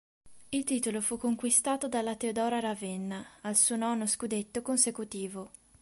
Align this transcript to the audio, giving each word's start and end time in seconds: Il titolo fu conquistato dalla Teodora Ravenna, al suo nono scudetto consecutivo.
Il 0.49 0.63
titolo 0.63 0.99
fu 0.99 1.17
conquistato 1.19 1.87
dalla 1.87 2.15
Teodora 2.15 2.59
Ravenna, 2.59 3.23
al 3.41 3.55
suo 3.55 3.75
nono 3.75 4.07
scudetto 4.07 4.63
consecutivo. 4.63 5.51